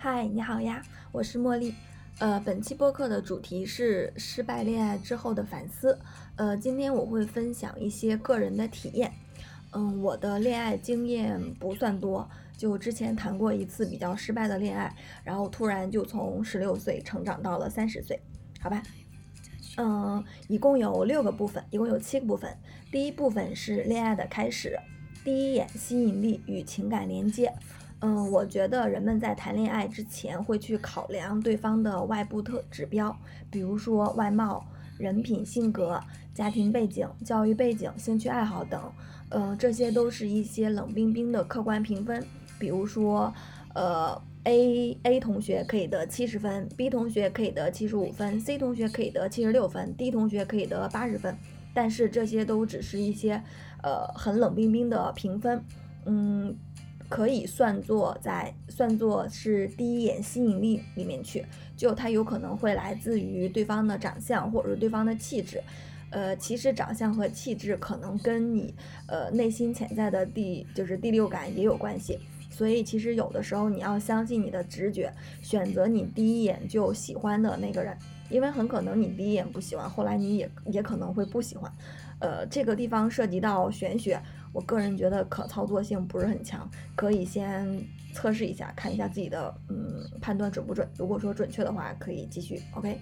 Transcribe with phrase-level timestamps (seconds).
[0.00, 0.80] 嗨，你好呀，
[1.10, 1.74] 我是茉莉。
[2.20, 5.98] 呃，本期播客的主题是失败恋爱之后的反思。
[6.36, 9.12] 呃，今天我会分享一些个人的体验。
[9.72, 18.20] 嗯，我的恋爱经验不算多，就之前谈过一次比较失败的恋爱，然后突然就从十六岁成长到了三十岁，
[18.60, 18.80] 好吧？
[19.78, 22.56] 嗯，一共有六个部分，一共有七个部分。
[22.92, 24.78] 第一部分是恋爱的开始，
[25.24, 27.52] 第一眼吸引力与情感连接。
[28.00, 33.16] 嗯，我觉得人们在谈恋爱之前会去考量对方的外部特指标，
[33.50, 34.64] 比如说外貌、
[34.98, 36.00] 人品、性格、
[36.32, 38.80] 家庭背景、教育背景、兴趣爱好等。
[39.30, 42.24] 呃，这些都是一些冷冰冰的客观评分。
[42.56, 43.34] 比如说，
[43.74, 51.36] 呃，A A 同学可以得七十分，B 同学可以得七十五分，C 同学可以得七十六分，D 同学可以得八十分。
[51.74, 53.42] 但是这些都只是一些，
[53.82, 55.64] 呃，很冷冰冰的评分。
[56.06, 56.56] 嗯。
[57.08, 65.62] 可以算作在算作是第一眼吸引力里面去，就它有可能会来自于对方的长相或者是对方的气质，
[66.10, 68.74] 呃，其实长相和气质可能跟你
[69.06, 72.18] 呃内心潜在的第就是第六感也有关系，
[72.50, 77.96] 所以其实有的时候你要相信你的直觉，选择你第一眼就喜欢的那个人，
[78.28, 81.72] 因为很可能你第一眼不喜欢，后来你也也可能会不喜欢，
[82.18, 84.20] 呃，这个地方涉及到玄学。
[84.52, 90.88] 我个人觉得可操作性不是很强，可以先测试一下，看一下自己的嗯判断准不准。
[90.96, 92.60] 如果说准确的话，可以继续。
[92.74, 92.98] OK，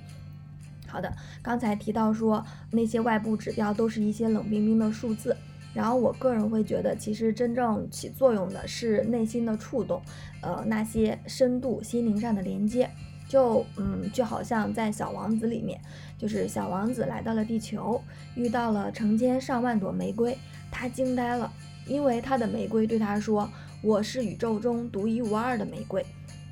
[0.87, 1.13] 好的。
[1.43, 5.37] 刚才提到说那些外部指标都是一些冷冰冰的数字，
[5.73, 10.03] 然后我个人会觉得，其实真正起作用的是内心的触动，
[10.41, 12.91] 呃，那些深度心灵上的连接。
[13.29, 15.81] 就嗯，就好像在《小王子》里面，
[16.17, 18.01] 就是小王子来到了地球，
[18.37, 20.39] 遇到了成千上万朵玫瑰。
[20.79, 21.51] 他惊呆了，
[21.87, 26.05] 因为他的玫瑰对他说：“我是宇宙中独一无二的玫瑰。”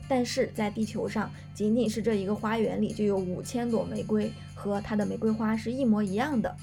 [0.09, 6.57] 但是在地球上，仅仅是这一个花园里就有五千朵玫瑰，和他的玫瑰花是一模一样的。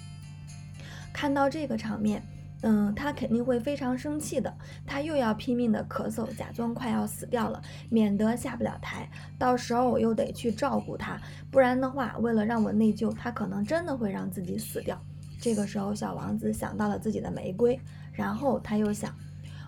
[1.13, 2.23] 看到这个场面，
[2.61, 4.51] 嗯，他肯定会非常生气的。
[4.87, 7.61] 他又要拼命的咳嗽，假装快要死掉了，
[7.91, 9.07] 免得下不了台。
[9.37, 14.99] 到时候我又得去照顾他，不然的话，为了让我内疚，他可能真的会让自己死掉。
[15.41, 17.79] 这个时候，小王子想到了自己的玫瑰，
[18.13, 19.11] 然后他又想：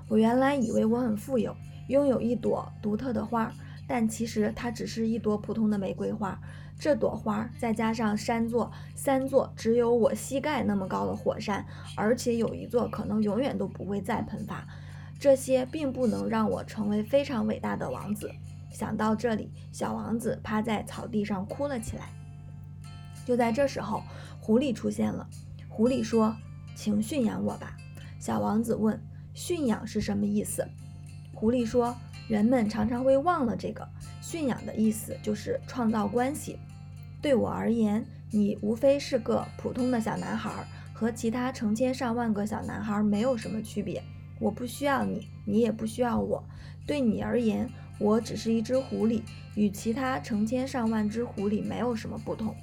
[0.07, 1.55] 我原来以为我很富有，
[1.87, 3.51] 拥有一朵独特的花，
[3.87, 6.39] 但其实它只是一朵普通的玫瑰花。
[6.79, 14.67] 这朵花再加上三座三座只有我膝盖那么高的火山，而且有一座可能永远都不会再喷发，
[15.19, 18.29] 这些并不能让我成为非常伟大的王子。
[18.69, 22.09] 想到这里，小王子趴在草地上哭了起来。
[23.25, 24.03] 就在这时候，
[24.39, 25.27] 狐狸出现了。
[25.75, 26.37] 狐狸说
[26.77, 27.75] ：“请驯养我吧。”
[28.21, 29.01] 小王子问
[29.33, 30.63] ：“驯养是什么意思？”
[31.33, 31.97] 狐狸说
[32.29, 33.83] ：“人们常常会忘了这个。
[34.21, 36.59] 驯养的意思就是创造关系。
[37.23, 40.63] 对我而言，你无非是个普通的小男孩，
[40.93, 44.03] 和其他成千上万个小男孩没有什么区别。
[44.39, 46.43] 我不需要你，你也不需要我。
[46.85, 47.67] 对你而言，
[47.97, 49.23] 我只是一只狐狸，
[49.55, 52.55] 与其他成千上万只狐狸没有什么不同。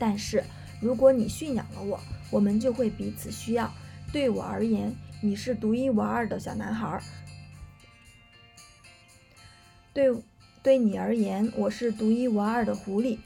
[0.00, 0.42] 但是……”
[0.78, 1.98] 如果你驯养了我，
[2.30, 3.72] 我们就会彼此需要。
[4.12, 6.98] 对我而言，你是独一无二的小男孩；
[9.92, 10.14] 对
[10.62, 13.18] 对你而言，我是独一无二的狐狸。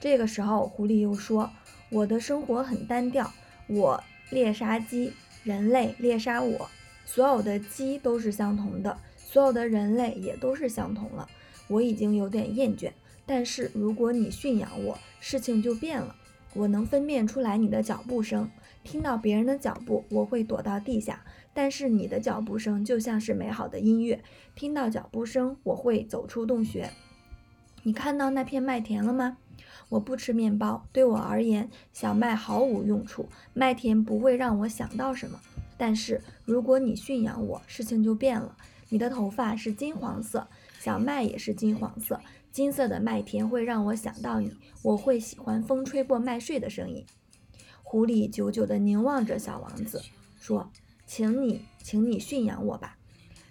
[0.00, 1.50] 这个时候，狐狸又说
[1.90, 3.32] ：“我的生活很单调，
[3.66, 6.70] 我猎杀鸡，人类猎杀我。
[7.04, 11.28] 所有的鸡都是相同的，所有的人类也都是相同了。
[11.66, 12.92] 我已经有点厌倦。
[13.26, 16.14] 但是如果你驯养我，事情就变了。”
[16.58, 18.50] 我能分辨出来你的脚步声，
[18.82, 21.22] 听到别人的脚步，我会躲到地下。
[21.54, 24.20] 但是你的脚步声就像是美好的音乐，
[24.56, 26.90] 听到脚步声，我会走出洞穴。
[27.84, 29.36] 你看到那片麦田了吗？
[29.88, 35.38] 我不吃面包，对我而言，小麦毫无用处，麦田不会让我想到什么。
[35.76, 38.56] 但是如果你驯养我，事情就变了。
[38.88, 40.48] 你的头发是金黄色，
[40.80, 42.18] 小麦也是金黄色。
[42.50, 44.52] 金色的麦田会让我想到你，
[44.82, 47.06] 我会喜欢风吹过麦穗的声音。
[47.82, 50.02] 狐狸久久地凝望着小王子，
[50.40, 50.70] 说
[51.06, 52.98] ：“请你，请你驯养我吧。”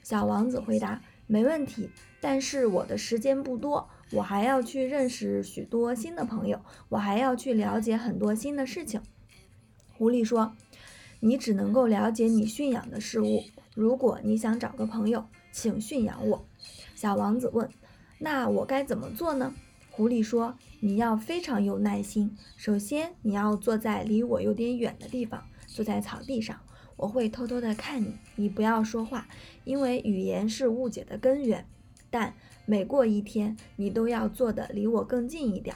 [0.04, 1.90] 小王子回答：“没问题，
[2.22, 9.02] 但是我的时间不多，我还要去认识许多新的朋友，我还要去了解很多新的事情。”
[9.98, 10.56] 狐狸说
[11.22, 13.44] ：“你只能够了解你驯养的事物。
[13.74, 16.46] 如果你想找个朋友，请驯养我。”
[16.94, 17.70] 小王子问。
[18.20, 19.54] 那我该怎么做呢？
[19.92, 22.38] 狐狸说：“你要非常有耐心。
[22.56, 26.60] 首先，你要坐在离我有点远的地方，坐在草地上。
[26.96, 29.28] 我会偷偷的看你，你不要说话，
[29.64, 31.66] 因为语言是误解的根源。
[32.10, 32.34] 但
[32.66, 35.76] 每过一天，你都要坐的离我更近一点。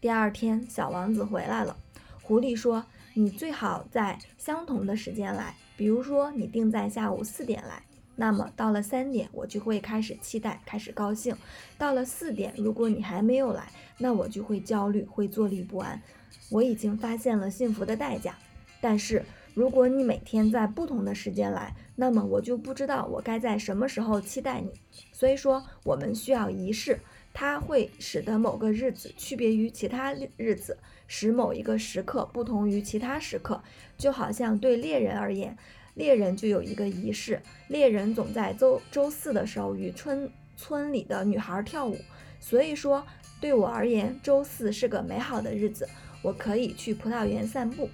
[0.00, 1.76] 第二天，小王子回来了。
[2.22, 7.82] 狐狸说：“你最好在相同的时间来，比如说你定在下午四点来。
[8.20, 11.34] 那么到了三点，我就会开始期待，开始高兴；
[11.78, 16.02] 到了四点，如果你还没有来，那我就会焦虑，会坐立不安。
[16.50, 18.36] 我已经发现了幸福的代价，
[18.78, 19.24] 但是
[19.54, 24.70] 如果你每天在不同的时间来，那么我就不知道我该在什么时候期待你。
[25.12, 27.00] 所以说，我们需要仪式。”
[27.32, 30.76] 它会使得某个日子区别于其他日子，
[31.06, 33.62] 使某一个时刻不同于其他时刻。
[33.96, 35.56] 就好像对猎人而言，
[36.00, 41.94] 猎人就有一个仪式，猎人总在周周四的时候与村村里的女孩跳舞。
[42.40, 43.06] 所以说，
[43.38, 45.86] 对我而言，周四是个美好的日子，
[46.22, 47.90] 我可以去葡萄园散步。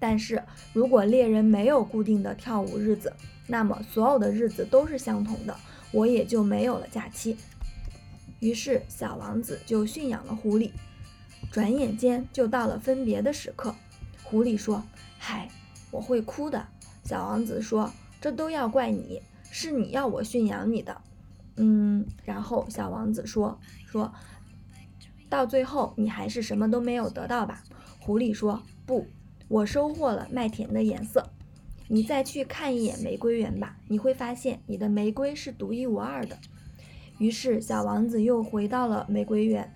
[0.00, 0.42] 但是
[0.72, 3.12] 如果猎人没有固定的跳舞日子，
[3.46, 5.56] 那么所有的日子都是相同的，
[5.92, 7.36] 我也就没有了假期。
[8.40, 10.72] 于是，小王子就驯养了狐狸。
[11.52, 13.72] 转眼间就到了分别的时刻。
[14.24, 14.82] 狐狸说
[15.18, 15.48] ：“嗨，
[15.92, 16.66] 我会哭的。”
[17.06, 21.00] 小王子说：“这都要怪你，是你要我驯养你的。”
[21.56, 24.12] 嗯，然后小王子说：“说
[25.28, 27.62] 到最后，你还是什么都没有得到吧？”
[28.00, 29.06] 狐狸说：“不，
[29.46, 31.30] 我收获了麦田的颜色。
[31.88, 36.36] 你再去看一眼玫瑰园吧，你会发现你的玫瑰是独一无二的。”
[37.18, 39.72] 于是，小王子又回到了玫瑰园。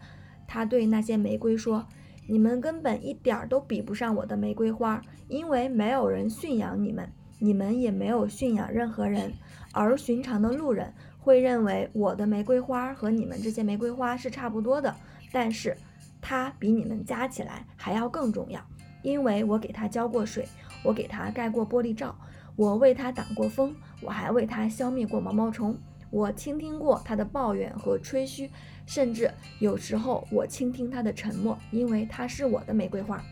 [0.49, 1.87] 他对那些玫瑰说
[2.29, 7.11] ：“你们根本一点儿都比不上我的玫瑰花，因为没有人驯养你们，
[7.41, 9.33] 你们也没有驯养任何人。
[9.73, 14.95] 而寻常的路人会认为我的玫瑰花和你们这些玫瑰花是差不多的，
[15.33, 15.77] 但是
[16.21, 18.61] 它比你们加起来还要更重要，
[19.03, 20.47] 因为我给它浇过水，
[20.85, 22.17] 我给它盖过玻璃罩，
[22.55, 25.77] 我为它挡过风，我还为它消灭过毛毛虫。”
[26.13, 28.51] 我倾听过他的抱怨和吹嘘，
[28.85, 33.23] 甚至有时候我倾听他的沉默，因为他是我的玫瑰花。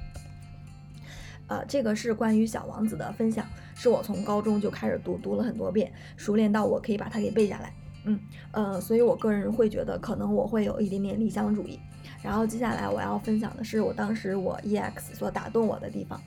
[1.48, 7.72] 呃，这个是关于小王子的分享，是我从高中就开始读，读了很多遍，熟练到我可以把它给背下来。
[8.04, 8.18] 嗯，
[8.52, 11.80] 呃，所以我个人会觉得，可能我会有一点点理想主义。
[12.22, 16.20] 然后接下来我要分享的是我当时我 EX 所打动我的地方。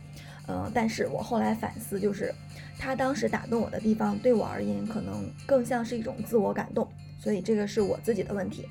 [0.48, 2.34] 嗯，但是我后来反思，就是
[2.78, 6.88] 他当时打动我的地方，对我而言可能更像是一种自我感动，
[7.20, 8.68] 所以这个是我自己的问题。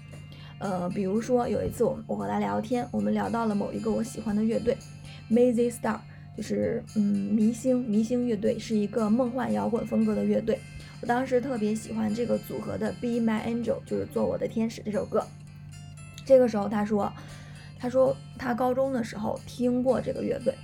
[0.59, 4.77] 呃，比如说有一次我我和他聊天，我们聊到了某一个我喜欢的乐队
[5.31, 6.01] ，Mazy Star，
[6.41, 10.59] 就是嗯迷星迷星乐队是一个梦幻摇滚风格的乐队，
[11.03, 15.23] 我当时特别喜欢这个组合的 Be My Angel，就是做我的天使这首歌。
[16.25, 17.13] 这个时候他说，
[17.79, 20.55] 他说他高中的时候听过这个乐队。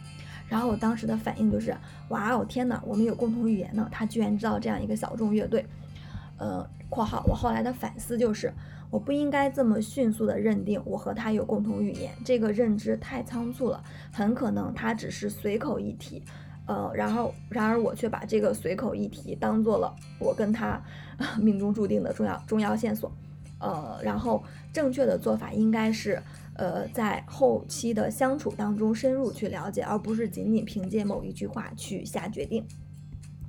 [0.49, 1.77] 然后我当时的反应就是，
[2.09, 3.87] 哇哦，天哪，我们有共同语言呢！
[3.93, 5.67] 他居然知道这样一个小众乐队。
[6.39, 8.51] 呃，括号我后来的反思就是，
[8.91, 16.23] 我不应该这么迅速的认定我和他有共同语言，这个认知太仓促了，很可能他只是随口一提。
[16.67, 20.83] 呃，然后然而我却把这个随口一提当做了我跟他
[21.41, 23.13] 命中注定的重要重要线索。
[23.59, 24.43] 呃，然后
[24.73, 26.23] 正确的做法应该是。
[26.59, 32.67] 呃，在后期的相处当中深入去了解，而不是仅仅凭借某一句话去下决定。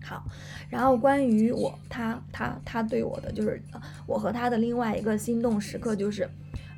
[0.03, 0.23] 好，
[0.69, 3.61] 然后关于我他他他对我的就是
[4.05, 6.29] 我和他的另外一个心动时刻就是，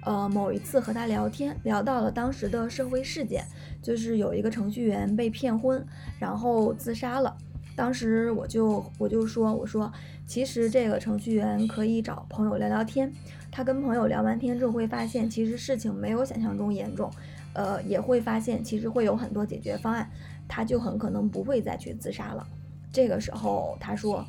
[0.04, 3.46] 呃，某一次和他聊天聊到了当时的社会事件，
[3.82, 5.86] 就是有一个程序员被骗婚，
[6.20, 7.38] 然后自杀了。
[7.76, 9.92] 当时我就我就说我说，
[10.26, 13.14] 其实这个程序员可以找朋友聊聊天。
[13.52, 17.10] 他跟朋友聊完天之后，会发现其实事情没有想象中严重，
[17.54, 20.10] 呃，也会发现其实会有很多解决方案，
[20.48, 22.46] 他就很可能不会再去自杀了。
[22.92, 24.26] 这个时候，他说，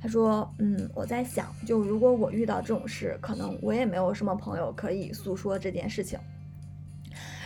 [0.00, 6.18] 他说，嗯，我在想，就如果我遇到这种事，可能我也没有什么朋友可以诉说这件事情。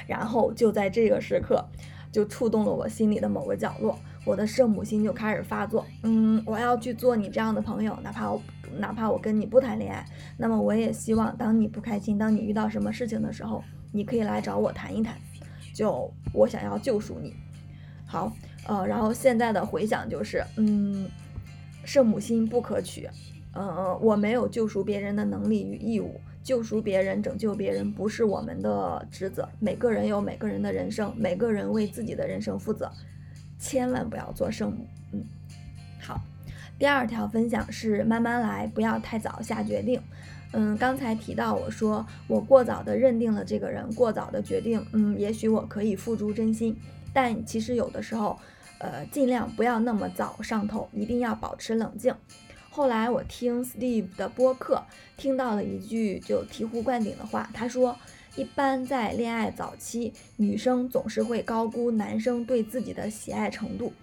[0.06, 1.64] 然后就在这个时刻，
[2.12, 8.40] 就触动了我心里的某个角落，我的圣母心就开始发作，嗯，我要去做你这样的朋友，哪怕我。
[8.78, 10.04] 哪怕我跟你不谈恋爱，
[10.36, 15.16] 那么我也希望，当你不开心，当你遇到什么事情的时候，你可以来找我谈一谈。
[15.72, 17.32] 就我想要救赎你。
[18.04, 18.30] 好，
[18.66, 21.08] 呃，然后现在的回想就是，嗯，
[21.84, 23.08] 圣母心不可取。
[23.54, 29.48] 嗯，我没有救赎别人的能力与义务，救赎别人、拯救别人不是我们的职责。
[29.58, 32.90] 每个人有每个人的人生，每个人为自己的人生负责，
[33.58, 34.86] 千万不要做圣母。
[35.12, 35.24] 嗯，
[36.00, 36.20] 好。
[36.78, 39.98] 第二条分享是慢慢来，不要太早下决定。
[40.52, 46.76] 嗯，刚才提到我说我过早的认定了这个人，过早的决定，嗯，也许我可以付诸真心，
[47.14, 48.38] 但其实有的时候，
[48.78, 52.14] 呃，尽量不要那么早上头，一定要保持冷静。
[52.70, 54.82] 后来我听 Steve 的播客，
[55.16, 57.96] 听到了一句就醍醐灌顶的话，他说。
[58.38, 63.94] 一般在恋爱早期，女生总是会高估男生对自己的喜爱程度。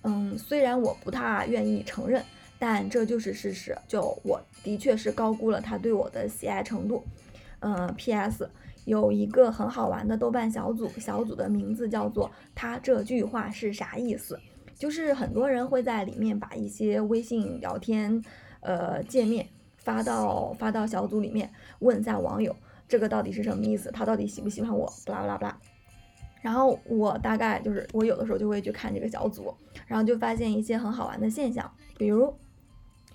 [0.00, 2.24] 嗯，虽然我不太愿意承认，
[2.58, 3.76] 但这就是事实。
[3.86, 7.04] 就我的确是高估了他对我的喜爱程度。
[7.60, 8.48] 嗯，P.S.
[8.84, 14.38] 有一个很好玩的豆瓣小组，小组的名字叫做“他这句话是啥意思”，
[14.74, 18.22] 就是很多人会在里面把一些微信聊天
[18.60, 19.46] 呃界面
[19.78, 21.50] 发到发到小组里面，
[21.80, 22.54] 问一下网友。
[22.86, 23.90] 这个到底是什么意思？
[23.90, 24.92] 他到底喜不喜欢我？
[25.06, 25.58] 不啦不啦不啦。
[26.42, 29.54] 然后我大概就是我有的时候就会去看这个小组，
[29.86, 32.32] 然后就发现一些很好玩的现象，比如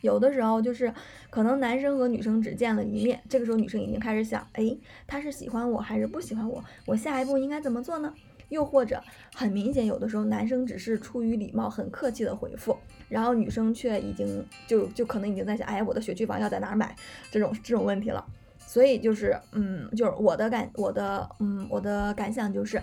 [0.01, 0.93] 有的时候就是
[1.29, 6.63] 可能男生和女生只见了一面，这个时候女生已经开始想，哎，他是喜欢我还是不喜欢我？
[6.85, 8.13] 我下一步应该怎么做呢？
[8.49, 8.99] 又或者
[9.35, 12.75] 很明显，有的时候男生只是出于礼貌很客气的回复，
[13.07, 16.95] 然后女生却已经就就可能已经在想，哎，我的学区房要在哪儿买？
[17.29, 18.25] 这种这种问题了。
[18.57, 22.81] 所以就是，嗯，就是我的感，我的，嗯，我的感想就是，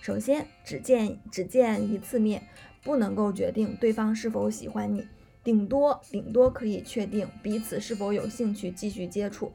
[0.00, 2.42] 首先只见只见一次面，
[2.82, 5.06] 不能够决定对方是否喜欢你，
[5.42, 9.52] 顶多顶多可以确定彼此是否有兴趣继续接触。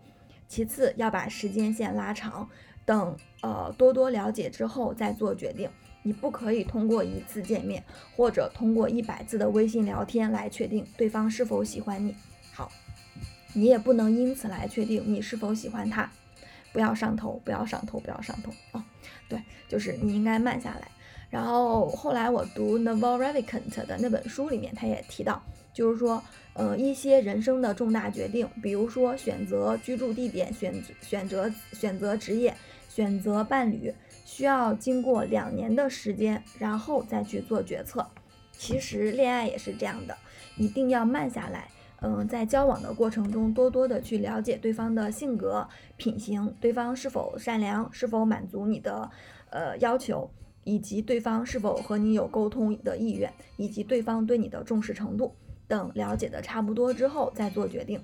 [0.48, 2.50] 其次要把时间线拉长，
[2.86, 5.70] 等呃多多了解之后再做决定。
[6.04, 7.84] 你不可以通过一次见面
[8.16, 12.16] 或者通过一百字的微信聊天来确定对方是否喜欢你。
[12.54, 12.72] 好。
[13.58, 16.12] 你也不能因此来确定你是否喜欢他，
[16.74, 18.86] 不要上头，不要上头，不要上头啊！
[19.30, 20.92] 对，就是你应该慢下来。
[21.30, 25.42] 然后后来我读 Naval Ravikant 的那本书里面，他也提到，
[25.76, 32.56] 就是说，呃，一些人生的重大决定，比如说选择居住地点、选选择选择职业、
[32.88, 38.08] 选择伴侣，需要经过两年的时间，然后再去做决策。
[38.54, 40.16] 其实恋爱也是这样的，
[40.58, 41.68] 一定要慢下来。
[42.02, 45.68] 嗯，在交往的过程中，多多的去了解对方的性格、
[45.98, 49.10] 品行，对方是否善良，是否满足你的
[49.50, 50.30] 呃要求，
[50.64, 55.36] 以及对方是否和你有沟通的意愿，以及对方对你的重视程度
[55.68, 58.00] 等，了解的差不多之后再做决定。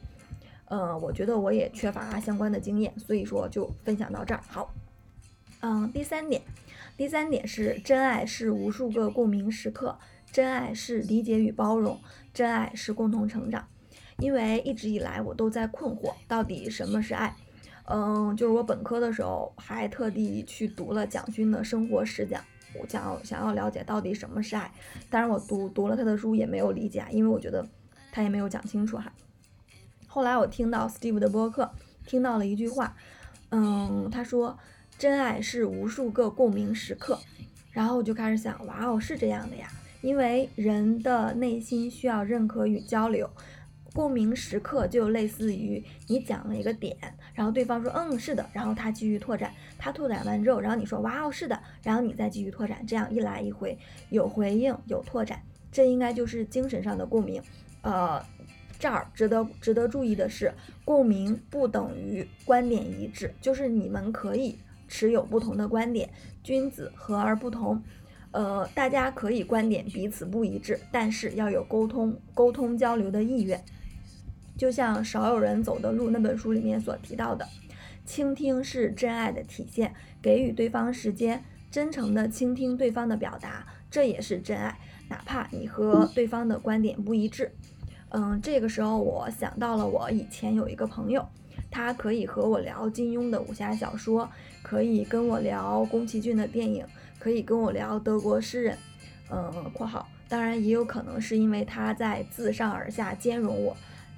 [0.65, 4.41] 嗯，我觉得我也缺乏相关的经验，所以说就分享到这儿。
[4.47, 4.73] 好，
[5.61, 6.41] 嗯，第三点，
[6.95, 9.99] 第三点是真爱是无数个共鸣时刻，
[10.31, 11.99] 真爱是理解与包容，
[12.33, 13.67] 真爱是共同成长。
[14.19, 17.35] 因为一直以来我都在困惑，到底什么是爱？
[17.85, 22.41] 嗯，就是我本科的时候还特地去读了蒋勋的生活实讲，
[22.79, 24.71] 我想要想要了解到底什么是爱。
[25.09, 27.67] 但是我读读了他的书也没有理解，因为我觉得
[28.11, 29.11] 他也没有讲清楚哈。
[30.07, 31.71] 后来我听到 Steve 的播客，
[32.05, 32.95] 听到了一句话，
[33.49, 34.57] 嗯，他说
[34.97, 37.19] 真爱是无数个共鸣时刻，
[37.71, 39.67] 然后我就开始想，哇哦，是这样的呀，
[40.01, 43.29] 因为人的内心需要认可与交流。
[43.93, 46.95] 共鸣时刻就类似于你讲了一个点，
[47.33, 53.77] 然后对方说嗯是的，然后他继续拓展，他拓展完之后，然后你说哇哦是的，然后你再继续拓展，这样一来一回
[54.09, 57.41] 有回应有拓展，这应该就是精神上的共鸣。
[57.81, 58.23] 呃，
[58.77, 60.53] 这儿值得值得注意的是，
[60.85, 66.09] 共鸣不等于观点一致，就是你们可以持有不同的观点，
[66.43, 67.81] 君子和而不同。
[68.31, 73.61] 呃，大家可以观点彼此不一致，但是要有沟通沟通交流的意愿。
[74.57, 77.47] 就像《少有人走的路》那本书里面所提到的，
[78.05, 84.77] 倾听是真爱的体现，给予对方时间，真诚的倾听对方的表达，这也是真爱。
[85.09, 87.51] 哪怕你和对方的观点不一致，
[88.09, 91.27] 嗯，这个时候我想到了我以前有一个朋友，
[91.69, 94.29] 他可以和我聊金庸的武侠小说，
[94.61, 96.85] 可以跟我聊宫崎骏的电影，
[97.19, 98.77] 可以跟我聊德国诗人，
[99.29, 103.75] 嗯（括号），当然也有可能是因为他在自上而下兼容我。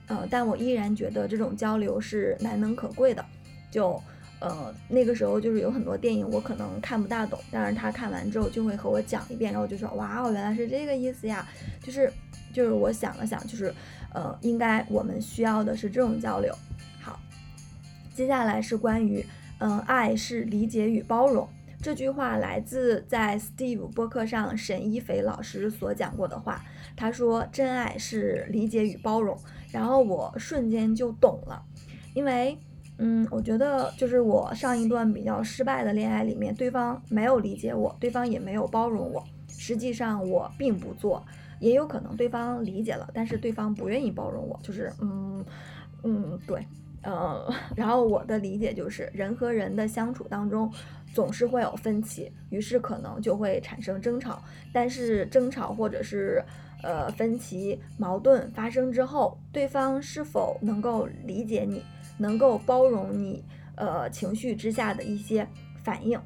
[0.08, 3.26] 呃，但我依然觉得这种交流是难能可贵的。
[3.72, 4.02] 就，
[4.40, 11.48] 呃，那个时候就是有很多电影我可能看不大懂，但是他看完之后就会和我讲一遍，然后就说哇哦，原来是这个意思呀。
[11.82, 12.12] 就是，
[12.54, 13.74] 就是我想了想，就是，
[14.14, 16.54] 呃，应该我们需要的是这种交流。
[17.02, 17.20] 好，
[18.14, 19.26] 接下来是关于，
[19.60, 21.48] 嗯，爱是理解与包容。
[21.82, 26.64] 这句话来自在 Steve 播客上沈一斐老师所讲过的话。
[26.96, 29.38] 他说：“真爱是理解与包容。”
[29.74, 31.62] 然后我瞬间就懂了，
[32.14, 32.58] 因为，
[33.00, 39.22] 嗯，我觉得就是我上一段比较失败的恋爱里面，对方没有理解我，对方也没有包容我。
[39.50, 41.26] 实际上我并不做，
[41.60, 44.60] 也有可能对方理解了，但是对方不愿意包容我。
[44.62, 45.44] 就是，嗯，
[46.04, 46.64] 嗯，对。
[47.02, 50.72] 呃， 然后我的理解就是，人和人的相处当中
[51.14, 54.42] 总是会有分歧，于是可能就会产生争吵。
[54.72, 56.42] 但是争吵或者是
[56.84, 61.82] 呃分歧、矛盾发生之后，对方是否能够理解你，
[62.18, 63.44] 能够包容你，
[63.76, 65.48] 呃情绪之下的一些
[65.84, 66.20] 反应，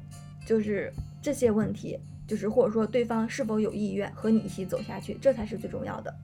[0.44, 6.14] 就是这些问题，就是或者说对方是否有意愿和你一起走下去，这才是最重要的。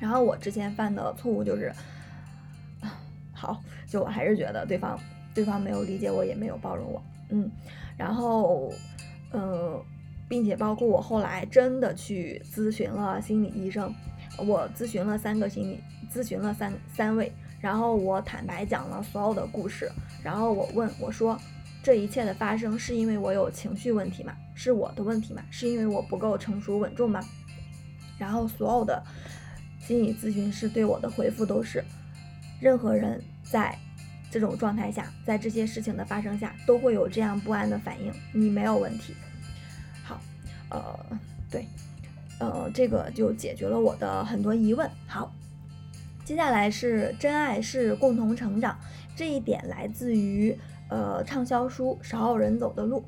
[0.00, 1.72] 然后我之前犯的错误就是，
[3.32, 4.98] 好，就我还是觉得对方
[5.34, 7.50] 对方没有理解我，也没有包容我，嗯，
[7.96, 8.72] 然后，
[9.32, 9.80] 嗯。
[10.32, 13.94] 并且包括我后来真的去咨询了心理医生，
[14.38, 15.78] 我咨询了三个心理，
[16.10, 19.92] 咨询了三三位，然后我坦白讲了所有的故事，
[20.24, 21.38] 然后我问我说，
[21.82, 24.32] 这一切的发生是因为我有情绪问题吗？
[24.54, 25.42] 是我的问题吗？
[25.50, 27.20] 是因为我不够成熟稳重吗？
[28.16, 29.04] 然后所有的
[29.80, 31.84] 心理咨询师对我的回复都是，
[32.58, 33.76] 任何人在
[34.30, 39.14] 这种状态下，在这些事情的发生下，都会有这样不安的反应，你没有问题。
[40.72, 40.98] 呃，
[41.50, 41.66] 对，
[42.40, 44.90] 呃，这个就解决了我的很多疑问。
[45.06, 45.30] 好，
[46.24, 48.78] 接下来是真爱是共同成长，
[49.14, 50.56] 这一点来自于
[50.88, 53.00] 呃畅销书《少有人走的路》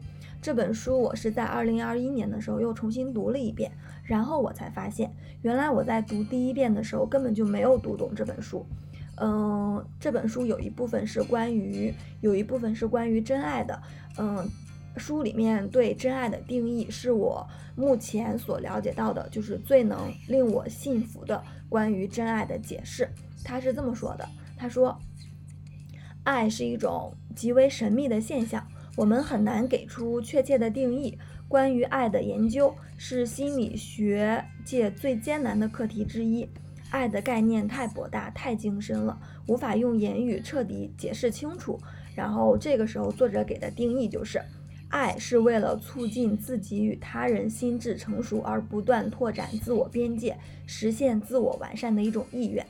[0.43, 8.67] 这本书，我是在二零二一年的时候又重新读了一遍，然后我才发现，原来我在读第一遍的时候根本就没有读懂这本书。
[9.17, 13.83] 嗯，这本书有一部分是关于，有一部分是关于真爱的，
[14.19, 14.47] 嗯。
[14.97, 23.09] 书里面对真爱的定义是我目前所了解到的，就是最能令我信服的关于真爱的解释。
[23.43, 24.97] 他是这么说的：他说，
[26.23, 31.19] 爱是一种极为神秘的现象，我们很难给出确切的定义。
[31.49, 36.49] 关于爱的研究是心理学界最艰难的课题之一。
[36.91, 41.79] 爱的概念太博大、太精深了，无法用言语彻底解释清楚。
[42.15, 44.41] 然后这个时候，作者给的定义就是。
[44.91, 52.65] 爱是为了促进自己与他人心智成熟而不断拓展自我边界、实现自我完善的一种意愿，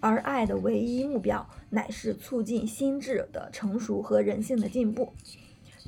[0.00, 5.12] 而爱的唯一目标乃是促进心智的成熟和人性的进步。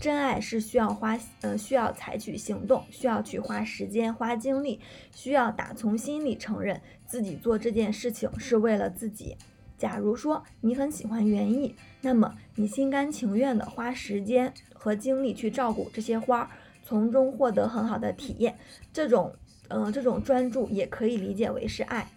[0.00, 4.78] 真爱是需要花，呃，需要采取行动，需要去花时间、花精力，
[5.10, 9.36] 需要打从心里承认自己做这件事情是为了自己。
[9.76, 16.50] 假如说你很喜欢园艺，那么你心甘情愿地花时间和精力去照顾这些花儿，
[16.82, 18.56] 从中获得很好的体验。
[18.92, 19.34] 这种，
[19.68, 22.10] 嗯，这种专注也可以理解为是爱。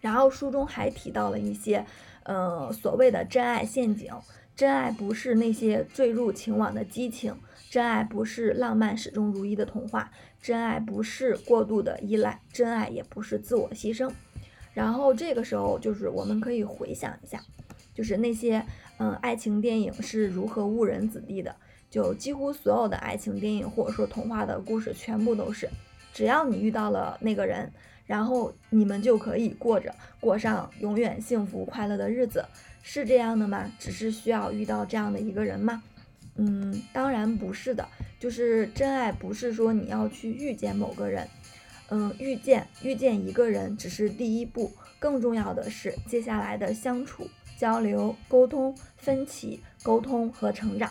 [0.00, 1.84] 然后书中还提到了一些，
[2.24, 4.12] 呃，所谓的真爱陷阱。
[4.56, 7.34] 真爱不是那些坠入情网的激情，
[7.70, 14.08] 真爱不是浪漫始终如一的童话，真爱不是过度的依赖，真爱也不是自我牺牲。
[14.72, 17.42] 然后这个时候，就是我们可以回想一下，
[17.92, 18.64] 就是那些
[18.98, 21.54] 嗯爱情电影是如何误人子弟的。
[21.90, 25.70] 就几乎所有的爱情电影或者说童话的故事，全部都是，
[26.12, 27.72] 只要你遇到了那个人，
[28.04, 32.44] 然后你们就可以过着过上永远幸福快乐的日子，
[32.82, 33.70] 是这样的吗？
[33.78, 35.80] 只是需要遇到这样的一个人吗？
[36.34, 37.86] 嗯，当然不是的。
[38.18, 41.28] 就是真爱不是说你要去遇见某个人。
[41.90, 50.90] 嗯，遇见遇见一个人只是第一步，更重要的是接下来的相处、交流、沟通、分歧、沟通和成长。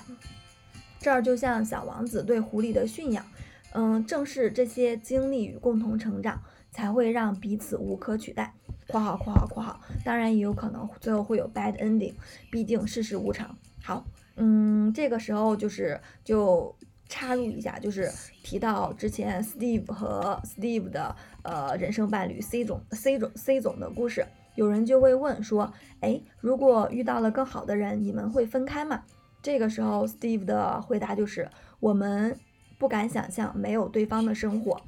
[1.00, 3.26] 这儿就像小王子对狐狸的驯养，
[3.74, 8.54] 嗯，正是这些经历与共同成长，才会让彼此无可取代。
[8.88, 12.14] 括号括号括号，当然也有可能最后会有 bad ending，
[12.52, 13.56] 毕竟世事无常。
[13.82, 16.76] 好，嗯，这个时候就是就。
[17.10, 18.10] 插入一下，就是
[18.44, 29.04] 提到之前 Steve 和 Steve 的呃人生伴侣 C 总 C 总 C 总的故事，有人就会问说，哎，如果遇到了更好的人，你们会分开吗？
[29.42, 32.38] 这个时候 Steve 的回答就是，我们
[32.78, 34.82] 不敢想象没有对方的生活。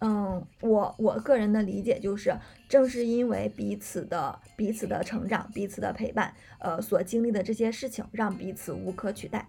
[0.00, 2.36] 嗯，我我个人的理解就是，
[2.68, 9.48] 正是因为彼此的彼此的成长，彼此的陪伴，呃，所经历的这些事情，让彼此无可取代。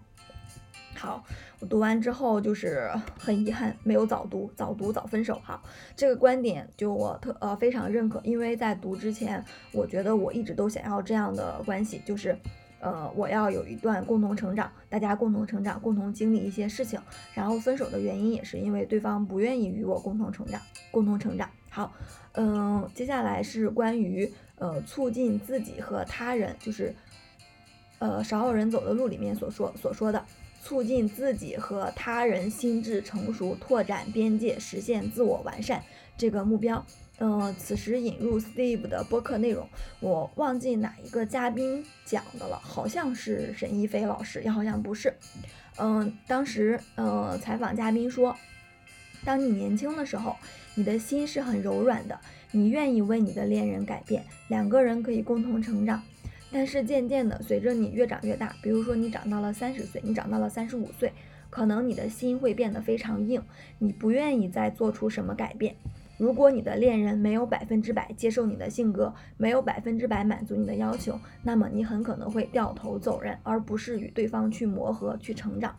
[1.06, 1.22] 好，
[1.60, 5.40] 我读完之后就是很遗憾，没有早读，早读早分手。
[5.44, 5.62] 好，
[5.94, 12.36] 这个观点就我特呃非常认可，因为在读之前，我觉得我一直都想要这样的关系，就是
[12.80, 17.00] 呃我要有一段共同成长，大家共同成长，共同经历一些事情，
[17.34, 21.48] 然后分手的原因也是因为对方不愿意与我共同成长，共同成长。
[21.70, 21.92] 好，
[22.32, 26.92] 嗯，接下来是关于呃促进自己和他人，就是
[28.00, 30.24] 呃少有人走的路里面所说所说的。
[30.66, 35.80] 促进自己和他人心智成熟，拓展边界，实现自我完善
[36.18, 36.84] 这个目标。
[37.20, 39.68] 嗯，此时引入 Steve 的播客内容，
[40.00, 45.14] 我忘记哪一个嘉宾讲的了，好像是沈一飞老师，也好像不是。
[45.76, 48.36] 嗯，当时嗯采访嘉宾说，
[49.24, 50.34] 当你年轻的时候，
[50.74, 52.18] 你的心是很柔软的，
[52.50, 56.02] 你愿意为你的恋人改变，两个人可以共同成长。
[56.52, 61.12] 但是渐渐的，随着你越长越大，比如说你长到了三十岁，你长到了三十五岁，
[61.50, 63.42] 可能你的心会变得非常硬，
[63.78, 65.74] 你不愿意再做出什么改变。
[66.18, 75.76] 如果你的恋人没有百分之百接受你的性格，没有百分之百满足你的要求，那么你很可能会掉头走人，而不是与对方去磨合、去成长。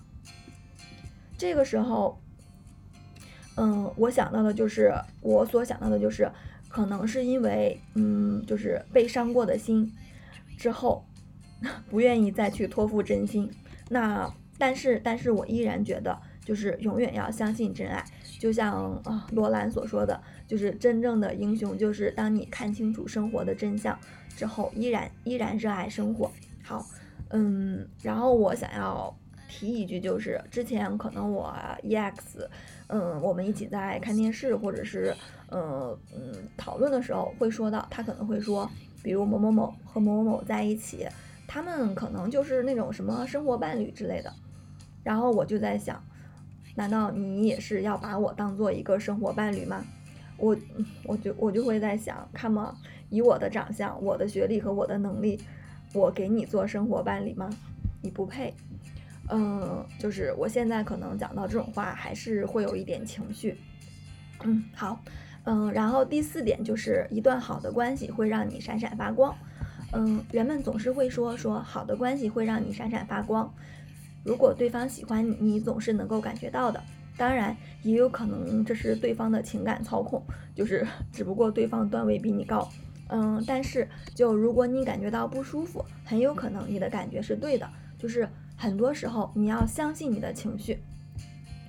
[1.37, 2.19] 这个时候，
[3.55, 6.29] 嗯，我想到的就是，我所想到的就是，
[6.67, 9.91] 可能是因为，嗯，就是被伤过的心
[10.57, 11.05] 之后，
[11.89, 13.49] 不愿意再去托付真心。
[13.89, 16.19] 那，但是，但是我依然觉得。
[16.47, 18.01] 就是永远要相信真爱，
[18.39, 20.17] 就像啊罗兰所说的，
[20.47, 23.99] 就是真正的英雄，就是当你看清楚生活的真相
[24.33, 26.31] 之后，依然依然热爱生活。
[26.63, 26.85] 好，
[27.31, 29.13] 嗯，然后我想要
[29.49, 32.13] 提一句，就是之前可能我 EX，
[32.87, 35.13] 嗯，我们一起在看电视或者是
[35.51, 38.71] 嗯嗯讨论的时候会说到，他可能会说，
[39.03, 41.07] 比如某某某和某某某在一起，
[41.47, 44.33] 他们可能就是那种什么生活伴侣之类的，
[45.03, 46.03] 然后我就在想。
[46.75, 49.83] 难道你也是要把我当做一个生活伴侣吗？
[50.37, 50.55] 我，
[51.05, 52.77] 我就我就会在想，看嘛，
[53.09, 55.39] 以我的长相、我的学历和我的能力，
[55.95, 57.49] 我给你做生活伴侣吗？
[58.03, 58.53] 你不配。
[59.29, 63.57] 嗯，就是我现在可能讲到这种话，还是会有一点情绪。
[64.43, 65.01] 嗯，好，
[65.49, 69.33] 嗯，然后第四点就是一段好的关系会让你闪闪发光。
[69.93, 73.49] 嗯，人们总是会说说好的关系会让你闪闪发光。
[74.25, 76.83] 如果对方喜欢你，你总是能够感觉到的。
[77.15, 80.21] 当然，也有可能这是对方的情感操控，
[80.53, 82.67] 就是 只不过对方段位比你高。
[83.07, 87.65] 嗯，但是就如果你感觉到不舒服，很有可能你的感觉是对的。
[87.97, 90.77] 就是很多时候你要相信你的情绪。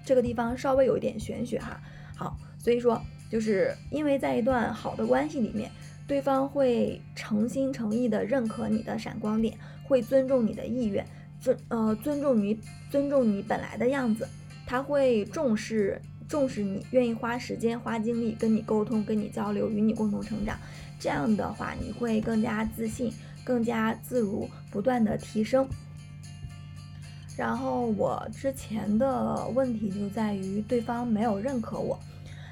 [0.04, 1.80] 这个地方稍微有一点玄学哈。
[2.16, 5.70] 好，所以说就是因为在一段好的关系里面，
[6.06, 11.06] 对方会诚心诚意的认可你的闪光点，会尊重你的意愿。
[11.40, 12.58] 尊呃尊重你
[12.90, 14.26] 尊重你本来的样子，
[14.66, 20.58] 他会重视重视你，愿意花时间花精力跟你沟通，跟你交流，与你共同成长。
[20.98, 23.12] 这样的话，你会更加自信，
[23.44, 25.68] 更加自如，不断的提升。
[27.36, 31.96] 然后我之前的问题就在于对方没有认可我，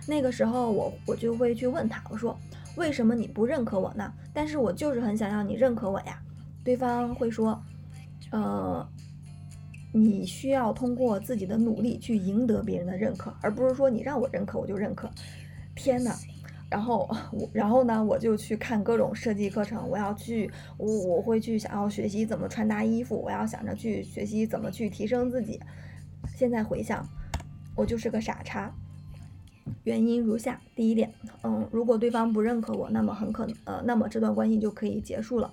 [0.06, 2.38] 那个时候我我就会去问他，我说
[2.76, 4.12] 为什么你不认可我呢？
[4.32, 6.20] 但是我就是很想要你认可我呀。
[6.64, 7.60] 对方会说。
[8.32, 8.84] 呃，
[9.92, 15.08] 你需要通过自己的努力去赢得别人的认可，而不是说你让我认可我就认可。
[15.76, 16.12] 天呐，
[16.68, 25.60] 然后 我，然后呢，我就去看各种设计课程，我要去，我我会去想要学习怎么穿搭衣服，我要想着去学习怎么去提升自己。
[26.34, 27.08] 现在回想，
[27.76, 28.74] 我就是个傻叉。
[29.84, 35.52] 原因如下：第一点，嗯，如果对方不认可我，那么很可能，呃，那么这段关系就可以结束了。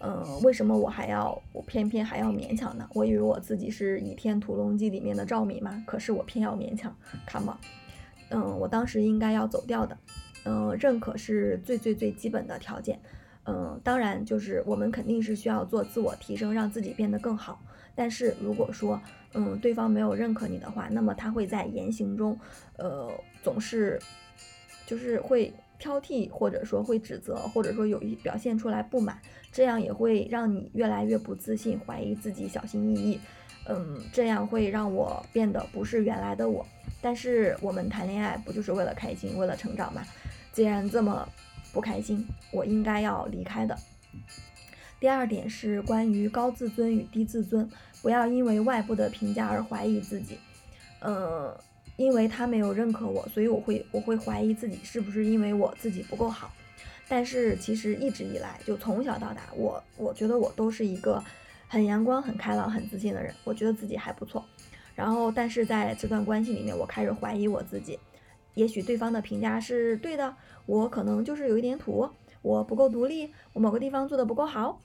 [0.00, 2.88] 嗯，为什么我还要我偏偏还要勉强呢？
[2.92, 6.92] 我以为我自己是《倚天屠龙记》里面的赵敏嘛，可是我偏要勉强，
[7.24, 7.56] 看嘛。
[8.30, 9.96] 嗯，我当时应该要走掉的。
[10.44, 12.98] 嗯，认可是最最最基本的条件。
[13.44, 17.60] 嗯，当然就是我们肯定是需要做自我提升，让自己变得更好。
[17.94, 19.00] 但是如果说，
[19.34, 22.36] 嗯，对方没有认可你的话，那么他会在言行中，
[22.76, 23.12] 呃，
[23.42, 24.00] 总是
[24.86, 25.52] 就是会。
[25.78, 29.18] 挑剔，或者说会指责，或者说有一表现出来不满，
[29.50, 33.18] 这样也会让你越来越不自信，怀疑自己，小心翼翼。
[33.66, 36.64] 嗯，这样会让我变得不是原来的我。
[37.00, 40.04] 但是我们谈恋爱不就是为了开心，为了成长吗？
[40.52, 41.28] 既然这么
[41.72, 43.76] 不开心，我应该要离开的。
[45.00, 47.68] 第二点是关于高自尊与低自尊，
[48.02, 50.38] 不要因为外部的评价而怀疑自己。
[51.00, 51.52] 嗯。
[51.96, 56.50] 因为他没有认可我，所以我会我会怀疑自己是不是因为我自己不够好。
[57.08, 61.22] 但是其实一直以来，就从小到大，我我觉得我都是一个
[61.68, 63.34] 很阳光、很开朗、很自信的人。
[63.44, 64.44] 我觉得自己还不错。
[64.94, 67.98] 然后，但是在这段关系里面，我开始怀疑我自己。
[68.54, 72.08] 也许对方的评价是对的，我可能就是有一点土，
[72.42, 74.80] 我不够独立，我某个地方做的不够好。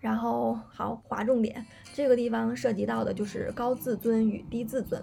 [0.00, 5.02] 然后，好划重点，这个地方涉及到的就是高自尊与低自尊。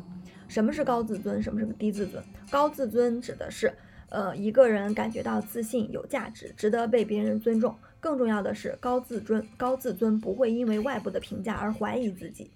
[0.53, 1.41] 什么是高自尊？
[1.41, 2.23] 什么是低自尊？
[2.51, 3.73] 高自尊指的是，
[4.09, 7.75] 呃，一个人感觉到自信、有价值、值得被别人尊重。
[7.99, 12.51] 更重要的是，高自尊、高自尊不会因为外部的评价而怀疑自己，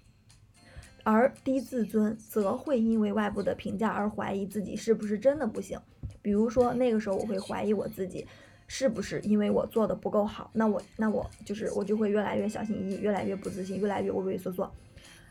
[1.02, 5.76] 而低自尊则会因为外部的评价而怀疑自己是不是真的不行。
[6.22, 8.24] 比如说，那个时候我会怀疑我自己
[8.68, 14.72] 是不是因为我做的不够好，那我那我就是我就会越来越小心翼翼，越来越不自信，越来越畏畏缩缩。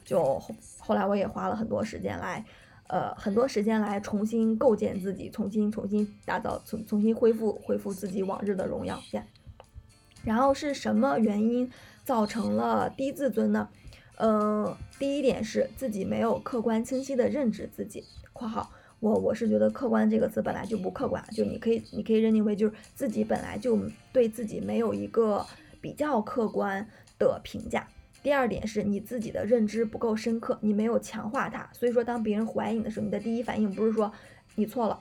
[0.07, 2.45] 就后后来我也花了很多时间来，
[2.87, 8.97] 呃很多时间来重新构建自己，重新重新打造，重重新恢复恢复自己往日的荣耀。
[10.23, 11.69] 然后是什么原因
[12.05, 13.67] 造成了低自尊呢？
[14.15, 18.05] 呃，第一点是自己没有客观清晰的认知自己。
[18.31, 23.77] （括号我我是觉得客观这个词本来就不客观，就你可以你可以认定为就是自己本来就
[24.13, 25.45] 对自己没有一个
[25.81, 26.87] 比较客观
[27.19, 27.85] 的评价。）
[28.23, 31.69] 第二点是你自己的认知不够深刻，你没有强化它。
[31.73, 34.11] 所以说，当别人怀疑你的时候，你的第一反应不是说
[34.55, 34.99] 你错了，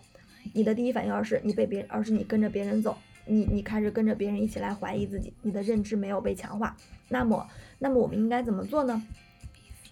[0.52, 2.96] 你的第一反应而是你被别人，而是你跟着别人走。
[3.28, 6.76] 你你开始跟着别人一起来怀疑自己，你的认知没有被强化，
[7.08, 7.44] 那么
[7.80, 9.02] 那么我们应该怎么做呢？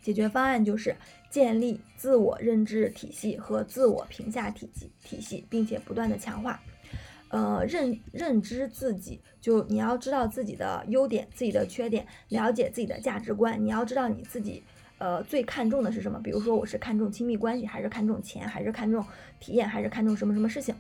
[0.00, 0.94] 解决方案就是
[1.30, 6.62] 建立自我认知体系和自我评价体系体系，并且不断的强化。
[7.30, 13.64] 呃，认认知自己，就你要知道自己的优点、自己的缺点，了解自己的价值观。
[13.64, 14.62] 你要知道你自己
[14.98, 16.20] 呃最看重的是什么？
[16.22, 19.04] 比如说我是看重亲密关系，还是看重钱，还是看重
[19.40, 20.74] 体验，还是看重什么什么事情？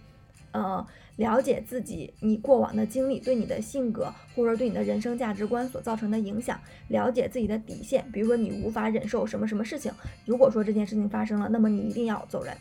[0.52, 9.92] 呃，了解自己，你过往的经历对你的性格或者对你的人生价值观所造成的影响，了解自己的底线，比如说你无法忍受什么什么事情，
[10.24, 12.56] 如果说这件事情发生了，那么你一定要走人。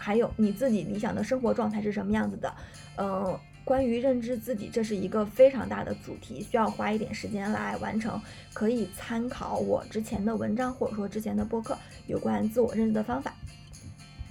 [0.00, 2.54] 还有你自己理想的生活状态是什么样子的？
[2.96, 8.20] 嗯，关于认知自己，这是一个非常大的主题，需要花一点时间来完成，
[8.54, 13.34] 可以参考我之前的文章或者说之前的播客有关自我认知的方法。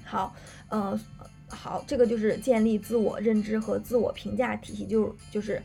[0.03, 0.35] 好，
[0.69, 0.99] 嗯。
[1.51, 5.59] 好，这个就是建立自我认知和自我评价体系，就是就是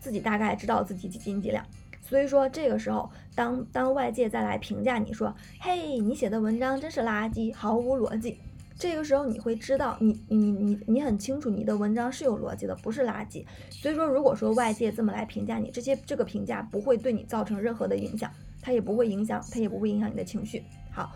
[0.00, 1.64] 自己大概知道自己几斤几两。
[2.02, 8.40] 所以说这个时候，当当外界再来评价你说，嘿，你写的文章真是垃圾，毫无逻辑。
[8.78, 13.44] 这个时候你会知道，你你你你很清楚你的文章是有逻辑的，不是垃圾。
[13.70, 18.30] 所以说，如果说外界这么来评价你，这些这个评价不会对你造成任何的影响，
[18.62, 20.62] 它也不会影响，它也不会影响你的情绪。
[20.92, 21.12] 好，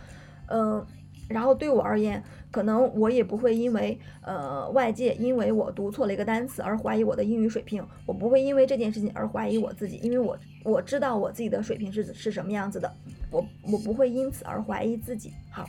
[0.49, 0.85] 嗯。
[1.29, 12.93] 然后对我而言，可能我也不会因为呃外界因为我读错了一个单词而怀疑我的英语水平，我不会因为这件事情而怀疑我自己，因为我我知道我自己的水平是是什么样子的，
[13.31, 15.33] 我我不会因此而怀疑自己。
[15.51, 15.67] 好，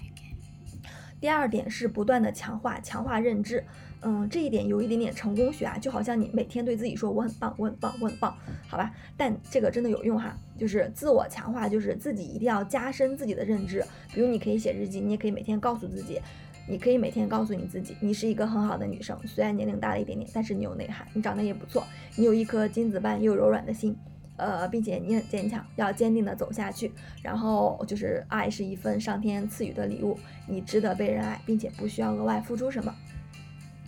[1.24, 3.64] 第二点是不断的强化强化认知。
[4.02, 8.36] 嗯，这一点有一点点成功学啊，就好像你每天对自己说我很棒，我很棒，我很棒，
[8.68, 8.94] 好吧？
[9.16, 13.82] 但这个真的有用哈，就是自我强化，就是自己一定要加深自己的认知。
[14.14, 16.20] 比如你可以写日记，你也可以每天告诉自己，
[16.68, 21.86] 你可以每天告诉你自己，你是一个很好的女生，虽然年龄大了一点点，但是你有内涵，你长得也不错，
[22.18, 23.96] 你有一颗金子般又柔软的心，
[24.38, 26.92] 呃，并且你很坚强，要坚定的走下去。
[27.22, 30.18] 然后就是爱是一份上天赐予的礼物，
[30.48, 32.94] 你值得被人爱，并且不需要额外付出什么。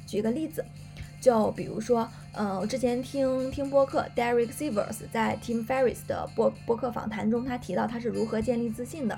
[0.06, 0.64] 举个例子，
[1.20, 9.18] 就比如说，嗯，我之前听听播客，Derek Sivers 在 Tim Ferris 的播播客访谈中，他提到他是如何建立自信的。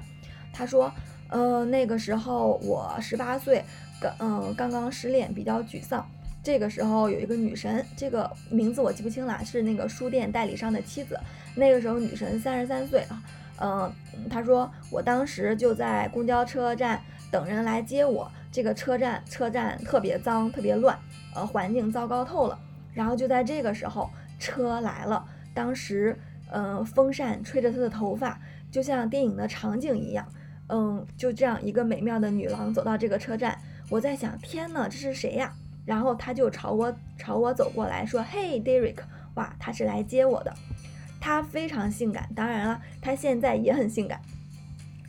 [0.53, 0.91] 他说，
[1.29, 3.63] 呃，那个时候我十八岁，
[3.99, 6.09] 刚嗯刚刚失恋，比较沮丧。
[6.47, 11.19] 这个时候有一个女神，这个名字我记不清了，是那个书店代理商的妻子。
[11.55, 13.21] 那个时候女神三十三岁啊，
[13.59, 13.93] 嗯，
[14.29, 18.31] 她说我当时就在公交车站等人来接我。
[18.49, 20.97] 这个车站车站特别脏，特别乱，
[21.35, 22.57] 呃，环境糟糕透了。
[22.93, 25.25] 然后就在这个时候，车来了。
[25.53, 26.17] 当时，
[26.49, 28.39] 嗯，风扇吹着她的头发，
[28.71, 30.25] 就像电影的场景一样。
[30.69, 33.59] 嗯，就这样一个美妙的女郎走到这个车站。
[33.89, 35.53] 我在想，天呐，这是谁呀？
[35.87, 38.97] 然后他就朝我朝我走过来说：“嘿，Derek，
[39.33, 40.53] 哇，他是来接我的。
[41.19, 44.21] 他非常性感，当然了，他现在也很性感。”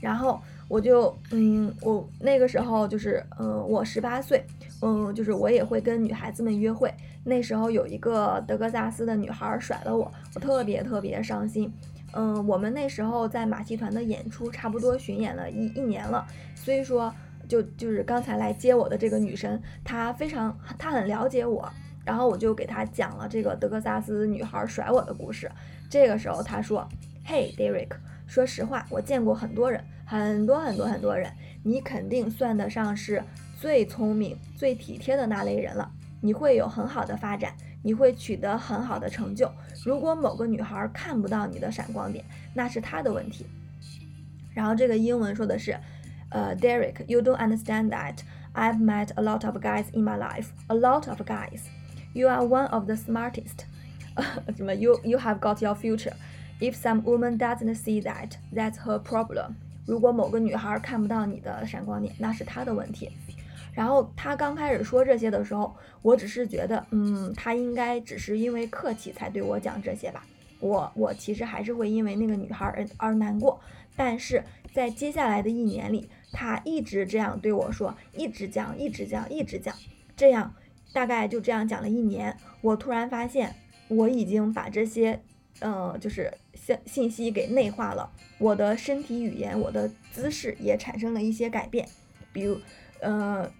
[0.00, 0.40] 然后。
[0.70, 4.44] 我就嗯，我那个时候就是嗯，我十八岁，
[4.82, 6.92] 嗯，就是我也会跟女孩子们约会。
[7.24, 11.72] 那时候有一个德克萨斯的女孩甩了我，我特别特别伤心。
[12.12, 17.10] 嗯，我们那时候在马戏团的演出差不多巡演了一一年了，所以说
[17.48, 21.68] 就就是刚才来接我的这个女生，她非常她很了解我，
[22.04, 25.50] 然后我就给她讲了这个德克萨斯女孩甩我的故事。
[25.88, 26.86] 这个时候她说
[27.24, 27.90] ：“嘿，Derek，
[28.26, 31.30] 说实话，我见过很多人。”很多很多很多人，
[31.62, 33.22] 你肯定算得上是
[33.60, 35.92] 最聪明、最体贴的那类人了。
[36.22, 39.52] 你会有很好的发展，你会取得很好的成就。
[39.84, 43.44] 如果某个女孩看不到你的闪光点，那是她的问题。
[44.54, 45.78] 然后这个英文说的是，
[46.30, 48.18] 呃，Derek，you don't understand that.
[48.54, 51.62] I've met a lot of guys in my life, a lot of guys.
[52.12, 53.64] You are one of the smartest.
[54.56, 56.14] 什么？You you have got your future.
[56.60, 59.54] If some woman doesn't see that, that's her problem.
[59.86, 63.10] 如果某个女孩看不到你的闪光点，那是她的问题。
[63.72, 70.26] 然后他刚开始说这些的时候，我只是觉得，嗯，他应该只是因为客气才对我讲这些吧。
[70.58, 73.60] 我我其实还是会因为那个女孩而而难过。
[73.94, 74.42] 但是
[74.74, 79.74] 在接下来的一年里，他一直这样对我说，一直讲，一直讲，一直讲，
[80.16, 80.54] 这样
[80.92, 82.36] 大概就这样讲了一年。
[82.60, 83.54] 我突然发现，
[83.88, 85.20] 我已经把这些，
[85.60, 88.10] 呃，就是信信息给内化了。
[88.38, 91.88] 我的身体语言，我的姿势也产生了一些改变。
[92.32, 92.58] 比如，
[93.00, 93.50] 呃，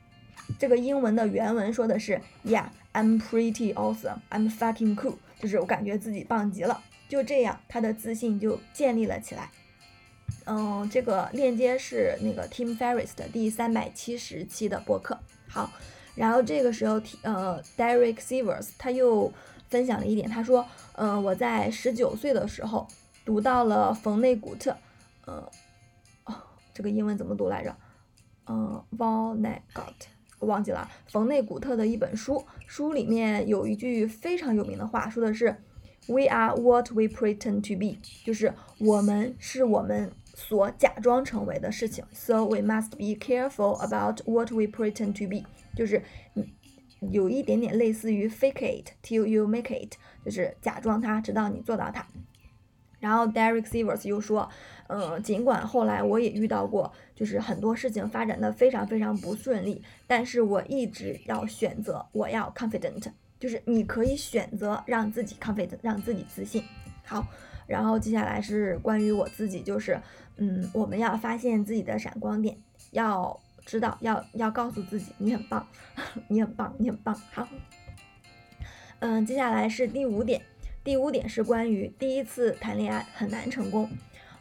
[0.59, 6.83] 这个英文的原文说的是，Yeah，I'm pretty awesome，I'm fucking cool，就是我感觉自己棒极了。
[7.09, 9.51] 就这样，他的自信就建立了起来。
[10.51, 15.19] 嗯，这个链接是那个 Tim Ferriss 的第三百七十期的播客。
[15.47, 15.71] 好，
[16.15, 19.31] 然后这个时候，呃，Derek Sivers 他又
[19.69, 22.89] 分享了一点，他说，嗯，我在十九岁的时候
[23.27, 24.75] 读到了冯内古特，
[25.27, 25.47] 呃，
[26.25, 26.35] 哦，
[26.73, 27.77] 这个英文怎么读来着？
[28.47, 30.07] 嗯，Volnegot，
[30.39, 30.91] 我忘记了。
[31.09, 35.55] 冯内古特的一本书，书里面有一句非常有名的话，说的是
[36.07, 40.11] ，We are what we pretend to be，就是我们是我们。
[40.41, 46.01] 所假装成为的事情，so we must be careful about what we pretend to be，就是
[47.11, 52.07] 有一点点类似于 fake it till you make it，就是假装它，直到你做到它。
[53.01, 54.49] 然后 Derek Sivers 又说，
[54.87, 63.05] 嗯，尽管后来我也遇到过，就是很多事情发展的非常非常不顺利，但是我一直要选择我要 confident，
[63.41, 66.63] 就是你可以选择让自己 confident，让自己自信。
[67.05, 67.27] 好。
[67.69, 70.01] 然后接下来是关于我自己，就是，
[70.39, 72.57] 嗯，我们要发现自己的闪光点，
[72.91, 75.69] 要知道，要要告诉自己，你很棒，
[76.27, 77.15] 你很棒，你很棒。
[77.31, 77.47] 好，
[79.01, 80.41] 嗯，接下来是第五点，
[80.83, 83.89] 第五点是关于第一次谈恋爱很难成功。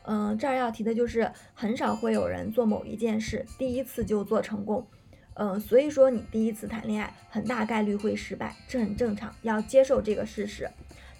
[0.03, 4.87] 嗯，这儿要提的就是，很少会有人做某一件事第一次就做成功。
[5.33, 10.71] 嗯，所以说你第一次谈恋爱很大概率会失败，这很正常，要接受这个事实。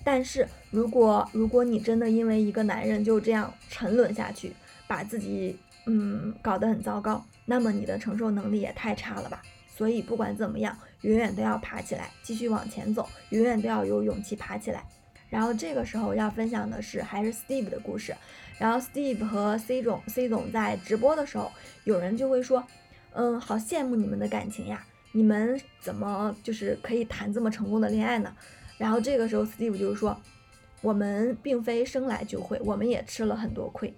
[0.04, 4.54] 但是如果如果你真的因为一个男人就这样沉沦下去，
[4.88, 9.42] 把自己嗯搞得很糟糕，那么你的承受能力也太差了吧。
[9.68, 14.84] 所以不管怎么样，永远都要爬起来，继续往前走，永远都要有勇气爬起来。
[15.30, 18.16] 然后这个时候要分享的是还是 Steve 的故事。
[18.58, 21.52] 然后 Steve 和 C 总 C 总在直播的时候，
[21.84, 22.64] 有人就会说，
[23.12, 28.34] 嗯，好羡慕你们的感情呀，你们怎么就是可以谈这么成功的恋爱呢？
[28.78, 30.16] 然后这个时候，Steve 就是说，
[30.82, 33.94] 我们并非生来就会，我们也吃了很多亏。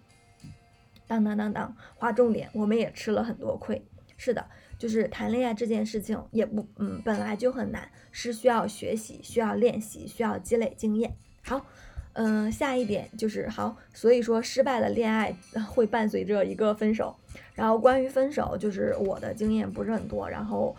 [1.06, 3.84] 当当当当，划重点，我们也吃了很多亏。
[4.16, 4.46] 是的，
[4.78, 11.16] 就是谈恋爱这件事情也不，嗯，本来就很难，是需要学习、需要练习、需要积累经验。
[11.44, 11.66] 好，
[12.14, 15.36] 嗯，下一点就是好，所以说失败的恋爱
[15.70, 17.16] 会伴随着一个分手。
[17.54, 20.76] 然后关于分手，就是我的经验不是很多，然后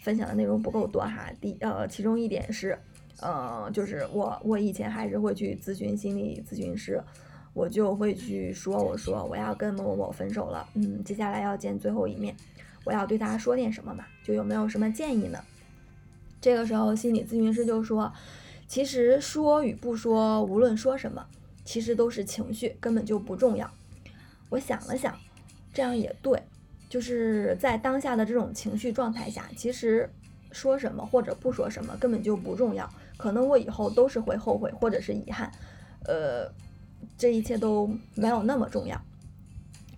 [0.00, 1.30] 分享的内容不够多哈。
[1.40, 2.78] 第呃，其中一点是。
[3.24, 7.02] 嗯，就是我，我以前还是会去咨询心理咨询师，
[7.54, 12.34] 我就会去说，我说我要跟某某某分手了，嗯，接下来要见最后一面，
[12.84, 14.04] 我要对他说点什么嘛？
[14.24, 15.38] 就有没有什么建议呢？
[16.40, 18.12] 这个时候心理咨询师就说，
[18.66, 21.24] 其实说与不说，无论说什么，
[21.64, 23.70] 其实都是情绪，根本就不重要。
[24.48, 25.16] 我想了想，
[25.72, 26.42] 这样也对，
[26.88, 30.10] 就是在当下的这种情绪状态下，其实
[30.50, 32.90] 说什么或者不说什么根本就不重要。
[33.22, 35.48] 可能我以后都是会后悔或者是遗憾，
[36.06, 36.50] 呃，
[37.16, 39.00] 这一切都没有那么重要。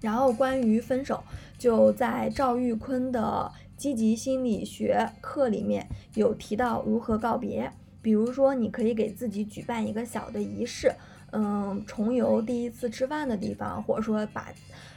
[0.03, 1.25] 然后关于分手，
[1.57, 10.93] 就在赵玉坤的积极心理学课里面有提到如何告别，比如说你可以给自己举办一个小的仪式，
[11.33, 14.53] 嗯，重游第一次吃饭的地方，或者说把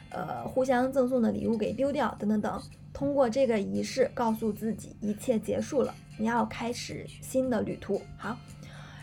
[0.09, 2.61] 呃互相赠送的礼物给丢掉，等等等。
[2.91, 8.01] 通过这个仪式告诉自己一切结束了，你要开始新的旅途。
[8.17, 8.37] 好，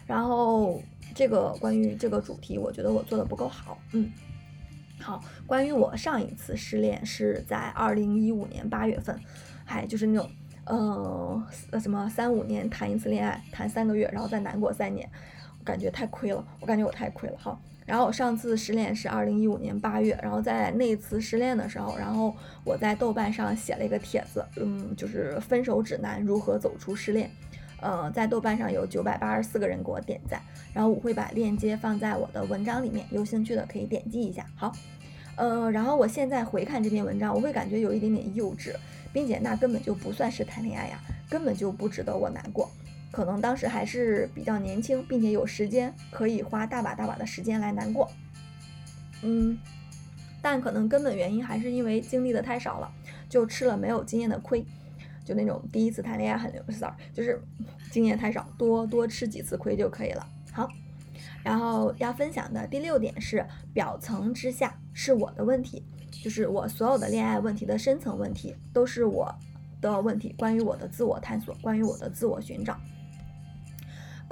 [0.06, 0.82] 然后
[1.14, 3.78] 这个关于这个主题，我觉得我做的不够好。
[3.92, 4.12] 嗯，
[5.00, 9.18] 好，关于我上一次失恋是在二零一五年八月份，
[9.64, 10.30] 还就是那种，
[10.66, 15.08] 嗯，什么三五年谈一次恋爱，谈三个月，然后再难过三年，
[15.58, 17.36] 我感觉太亏了，我感觉我太亏了。
[17.38, 17.60] 好。
[17.86, 27.30] 然后我上次失恋是二零一五年八月，然后在那次失恋的时候，然后我在豆瓣上写了一个帖子，嗯，就是分手指南，如何走出失恋，
[27.80, 30.40] 呃，在豆瓣上有九百八十四个人给我点赞，
[30.72, 34.46] 然后我会把链接放在我的文章里面，有兴趣的可以点击一下。
[34.56, 34.72] 好，
[35.36, 38.74] 呃，然后我现在回看这篇文章，我会感觉有一点点幼稚，
[39.12, 42.70] 并且那根本就不算是谈恋爱呀，根本就不值得我难过。
[43.14, 48.10] 可能当时还是比较年轻，并且有时间可以花大把大把的时间来难过，
[49.22, 49.56] 嗯，
[50.42, 52.90] 但可能根本原因还是因为经历的太少了，
[53.28, 54.66] 就吃了没有经验的亏，
[55.24, 57.40] 就那种第一次谈恋爱很 sorry，就是
[57.92, 60.26] 经验太少，多多吃几次亏就可以了。
[60.50, 60.68] 好，
[61.44, 69.32] 然后要分享的第六点是，表层之下是我的问题，就是我所有的恋爱问题的深层问题都是我
[69.80, 72.76] 的问题，关于我的自我探索，关于我的自我寻找。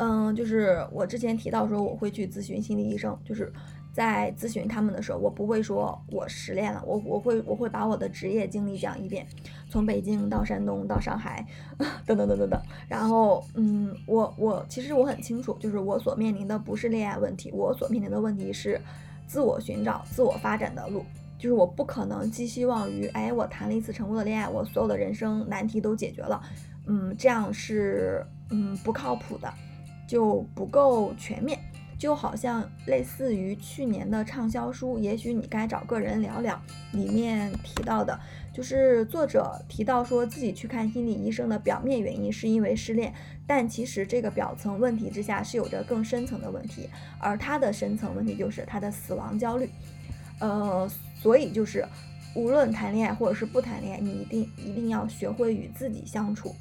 [0.03, 3.53] 嗯，就是我之前提到说我会去咨询心理医生，就是
[3.93, 9.25] 在咨询他们的时候，我不会说我失恋了，我我会我会把我的职业经历讲一遍，
[9.71, 11.47] 从北京到山东到上海，
[12.05, 12.61] 等等等等等。
[12.89, 18.81] 然后，嗯，我我其实我很清楚，就是我所面临的不是恋爱问题，我所面临的问题是
[19.29, 21.05] 自我寻找、自我发展的路。
[21.39, 26.41] 就是我不可能寄希望于，哎，我谈了一次成功的恋爱，我所有的人生难题都解决了，
[26.87, 29.53] 嗯，这样是嗯不靠谱的。
[30.13, 31.59] 就不够全面，
[31.99, 36.55] 就好像类似于去年的畅销书《也许你该找个人聊聊》
[36.95, 38.21] 里面提到的，
[38.53, 43.15] 就是作者提到说自己去看心理医生的表面原因是因为失恋，
[43.47, 49.71] 但其实这个表层问题之下是有着更深层的问题，而他的深层问题就是他的死亡焦虑。
[50.41, 50.87] 呃，
[51.23, 51.89] 所以就是
[52.37, 56.55] 无论谈恋爱或者是不谈恋爱，你一定一定要学会与自己相处。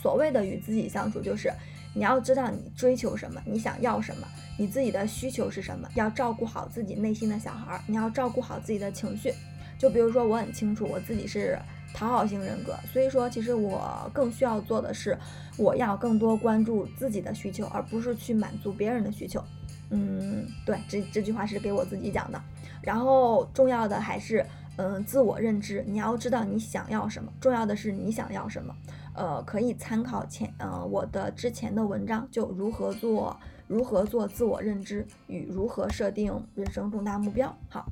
[0.00, 1.52] 所谓的与自己相处，就是。
[1.94, 4.26] 你要知道你追求什么，你想要什么，
[4.58, 9.32] 你自己的需求是什么，要照顾好自己内心的小孩儿，你要照顾好自己的情绪。
[9.78, 11.58] 就比如说，我很清楚我自己是
[11.92, 15.18] 讨好型人格，所以说其实我更需要做的是，
[15.56, 19.42] 我要更多关注自己的需求，而不是去满足别人的需求。
[19.90, 22.40] 嗯，对，这这句话是给我自己讲的。
[22.80, 24.44] 然后重要的还是，
[24.76, 28.74] 嗯，自我认知，你要知道你想要什么，重要的是你想要什么。
[29.14, 33.38] 呃，可以参考前呃我的之前的文章，就如何做
[33.68, 37.56] 如何做自我认知与如何设定人生重大目标。
[37.68, 37.86] 好，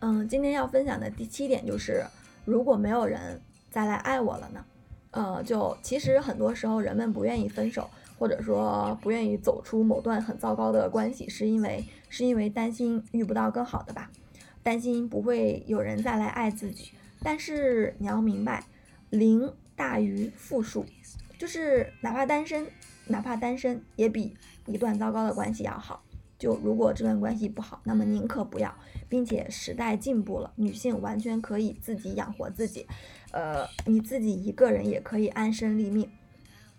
[0.00, 2.04] 嗯，今天要分享的第七点就是，
[2.44, 4.64] 如果没有人再来爱我了呢？
[5.10, 14.10] 呃，就其实很多时候人们不愿意分手，或者说不愿意走出某段很糟糕的关系，是因为是因为担心遇不到更好的吧，
[14.62, 16.92] 担心不会有人再来爱自己。
[17.22, 18.66] 但是你要明白，
[19.08, 19.50] 零。
[19.78, 20.84] 大于负数，
[21.38, 22.66] 就是哪怕单身，
[23.06, 26.02] 哪怕单身也比一段糟糕的关系要好。
[26.38, 28.72] 就如果这段关系不好，那么宁可不要，
[29.08, 32.86] 并且时代进步了，女性完全可以自己养活自己，
[33.32, 36.08] 呃，你自己一个人也可以安身立命。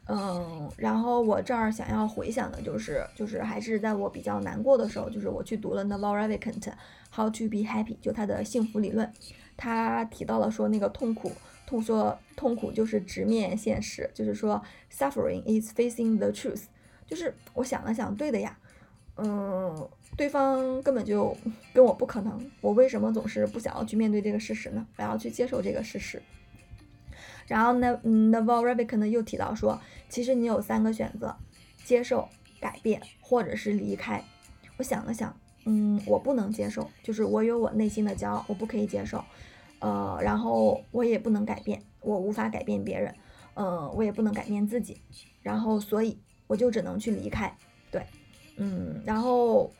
[0.07, 6.71] 嗯，然后我这儿想要回想的就是，就是还是在我比较难过的时候，就是我去读了 Naval Ravikant
[7.13, 9.11] How to Be Happy，就他的幸福理论，
[9.55, 11.31] 他提到了说那个痛苦。
[11.69, 14.59] 痛说痛苦就是直面现实，就是说
[14.91, 16.63] suffering is facing the truth。
[17.05, 18.57] 就是我想了想，对的呀，
[19.17, 21.37] 嗯，对方根本就
[21.71, 24.87] 跟我不可能，我为什么总是不想要去面对这个事实呢？
[24.97, 26.19] 我要去接受这个事实。
[27.45, 31.35] 然后呢，Naval Ravikant 又提到说，其实你有三个选择：
[31.85, 32.27] 接受、
[32.59, 34.23] 改变，或者是离开。
[34.77, 39.23] 我想了想，嗯，我不能接受，就是我有我内心的骄傲，我不可以接受。
[39.79, 43.13] 呃，然后我也不能改变，我无法改变别人，
[43.55, 45.01] 嗯，我也不能改变自己，
[45.41, 46.17] 然后所以
[46.47, 47.55] 我就只能去离开，
[47.89, 48.05] 对，
[48.57, 49.71] 嗯，然后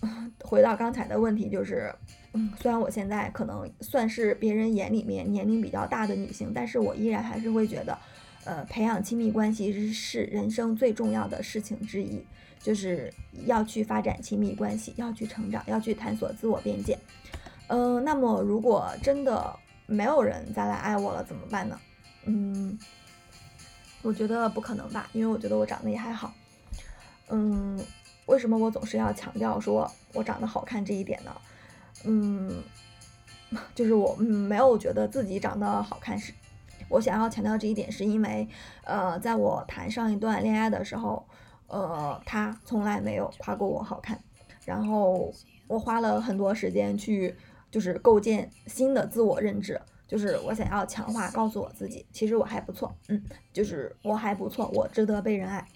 [0.42, 1.94] 回到刚才的问题，就是，
[2.32, 7.98] 嗯，虽然我现在可能算是别人眼里面年龄比较大的女性，但是我依然还是会觉得，
[8.44, 12.22] 呃，培养亲密关系是人生最重要的事情之一，
[12.60, 13.12] 就是
[13.46, 16.98] 要去发展亲密关系，要去成长，要去探索自我边界。
[17.68, 21.78] 嗯，那么如果真的没有人再来爱我了怎么办呢？
[22.24, 22.78] 嗯，
[24.02, 26.32] 我觉得不可能吧，因为我觉得我长得也还好。
[27.28, 27.76] 嗯，
[28.26, 31.32] 为什么我总是要强调说我长得好看这一点呢？
[32.04, 32.62] 嗯，
[33.74, 36.32] 就是我没有觉得自己长得好看是，
[36.88, 38.48] 我想要强调这一点是因为，
[38.84, 41.26] 呃，在我谈上一段恋爱的时候，
[41.66, 44.20] 呃，他从来没有夸过我好看，
[44.64, 45.32] 然后
[45.66, 47.36] 我花了很多时间去。
[47.70, 55.66] 就是构建新的自我认知，就是我想要强化，告诉我自己，其实我还不错，嗯，就是我还不错，我值得被人爱，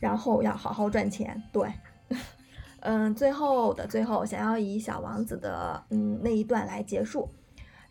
[0.00, 1.72] 然后要好好赚钱，对，
[2.80, 7.28] 嗯，最后的最后，想要以小王子的嗯那一段来结束，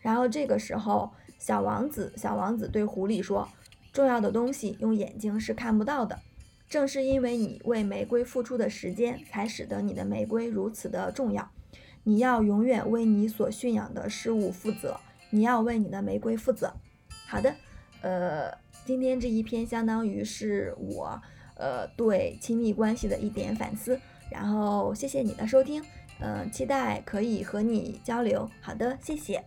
[0.00, 3.48] 然后这个时候，小王子小王子对狐狸说，
[3.92, 6.20] 重要的东西用眼睛是看不到的，
[6.68, 11.50] 正是因为你为玫瑰付出的时间，才使得你的玫瑰如此的重要。
[12.04, 14.98] 你要永远为你所驯养的事物负责，
[15.30, 16.72] 你要为你的玫瑰负责。
[17.26, 17.54] 好的，
[18.02, 21.20] 呃，今天这一篇相当于是我
[21.56, 23.98] 呃对亲密关系的一点反思，
[24.30, 25.82] 然后谢谢你的收听，
[26.20, 28.48] 嗯，期待可以和你交流。
[28.60, 29.42] 好的，谢谢。